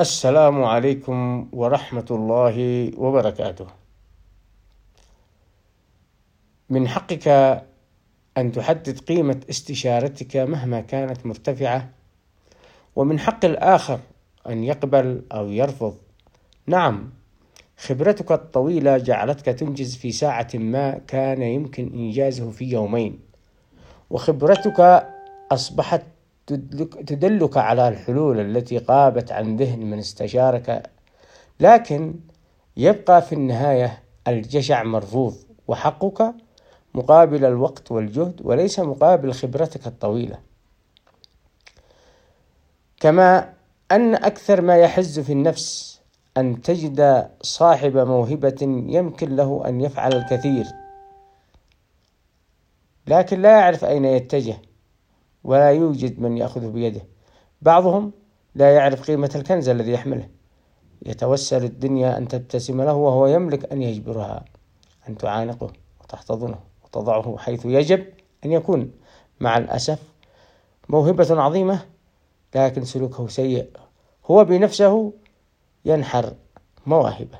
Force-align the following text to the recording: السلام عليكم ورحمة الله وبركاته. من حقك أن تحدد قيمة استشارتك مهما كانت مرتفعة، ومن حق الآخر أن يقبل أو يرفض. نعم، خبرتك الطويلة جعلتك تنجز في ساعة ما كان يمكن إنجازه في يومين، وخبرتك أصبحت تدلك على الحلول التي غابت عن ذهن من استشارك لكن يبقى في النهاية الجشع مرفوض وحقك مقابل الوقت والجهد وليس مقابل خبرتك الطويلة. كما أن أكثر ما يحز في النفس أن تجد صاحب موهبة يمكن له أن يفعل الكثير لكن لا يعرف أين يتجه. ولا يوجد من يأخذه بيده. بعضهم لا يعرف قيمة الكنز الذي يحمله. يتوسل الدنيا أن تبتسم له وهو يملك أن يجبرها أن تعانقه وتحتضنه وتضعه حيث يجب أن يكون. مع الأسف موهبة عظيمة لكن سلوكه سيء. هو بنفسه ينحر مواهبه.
السلام 0.00 0.64
عليكم 0.64 1.48
ورحمة 1.52 2.06
الله 2.10 2.90
وبركاته. 2.98 3.66
من 6.70 6.88
حقك 6.88 7.28
أن 8.38 8.52
تحدد 8.52 8.98
قيمة 8.98 9.40
استشارتك 9.50 10.36
مهما 10.36 10.80
كانت 10.80 11.26
مرتفعة، 11.26 11.90
ومن 12.96 13.18
حق 13.18 13.44
الآخر 13.44 14.00
أن 14.48 14.64
يقبل 14.64 15.22
أو 15.32 15.48
يرفض. 15.48 15.94
نعم، 16.66 17.12
خبرتك 17.78 18.32
الطويلة 18.32 18.98
جعلتك 18.98 19.44
تنجز 19.44 19.96
في 19.96 20.12
ساعة 20.12 20.48
ما 20.54 20.98
كان 21.06 21.42
يمكن 21.42 21.92
إنجازه 21.94 22.50
في 22.50 22.64
يومين، 22.64 23.20
وخبرتك 24.10 25.06
أصبحت 25.52 26.02
تدلك 26.46 27.56
على 27.56 27.88
الحلول 27.88 28.40
التي 28.40 28.78
غابت 28.78 29.32
عن 29.32 29.56
ذهن 29.56 29.80
من 29.80 29.98
استشارك 29.98 30.90
لكن 31.60 32.14
يبقى 32.76 33.22
في 33.22 33.34
النهاية 33.34 34.02
الجشع 34.28 34.82
مرفوض 34.82 35.34
وحقك 35.68 36.34
مقابل 36.94 37.44
الوقت 37.44 37.92
والجهد 37.92 38.40
وليس 38.44 38.80
مقابل 38.80 39.32
خبرتك 39.32 39.86
الطويلة. 39.86 40.38
كما 43.00 43.52
أن 43.92 44.14
أكثر 44.14 44.60
ما 44.60 44.76
يحز 44.76 45.20
في 45.20 45.32
النفس 45.32 46.00
أن 46.36 46.62
تجد 46.62 47.30
صاحب 47.42 47.96
موهبة 47.96 48.56
يمكن 48.88 49.36
له 49.36 49.62
أن 49.66 49.80
يفعل 49.80 50.12
الكثير 50.12 50.64
لكن 53.06 53.42
لا 53.42 53.50
يعرف 53.50 53.84
أين 53.84 54.04
يتجه. 54.04 54.56
ولا 55.44 55.70
يوجد 55.70 56.20
من 56.20 56.36
يأخذه 56.36 56.66
بيده. 56.66 57.00
بعضهم 57.62 58.12
لا 58.54 58.74
يعرف 58.74 59.02
قيمة 59.02 59.30
الكنز 59.34 59.68
الذي 59.68 59.92
يحمله. 59.92 60.28
يتوسل 61.06 61.64
الدنيا 61.64 62.18
أن 62.18 62.28
تبتسم 62.28 62.82
له 62.82 62.94
وهو 62.94 63.26
يملك 63.26 63.72
أن 63.72 63.82
يجبرها 63.82 64.44
أن 65.08 65.16
تعانقه 65.16 65.72
وتحتضنه 66.00 66.58
وتضعه 66.84 67.36
حيث 67.38 67.66
يجب 67.66 68.06
أن 68.44 68.52
يكون. 68.52 68.92
مع 69.40 69.58
الأسف 69.58 70.02
موهبة 70.88 71.42
عظيمة 71.42 71.80
لكن 72.54 72.84
سلوكه 72.84 73.28
سيء. 73.28 73.70
هو 74.26 74.44
بنفسه 74.44 75.12
ينحر 75.84 76.34
مواهبه. 76.86 77.38